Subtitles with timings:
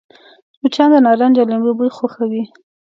[0.61, 2.43] مچان د نارنج او لیمو بوی خوښوي